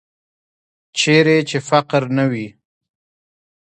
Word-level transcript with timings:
چیرې 0.97 1.37
چې 1.49 1.57
فقر 1.69 2.03
نه 2.17 2.25
وي. 2.31 2.47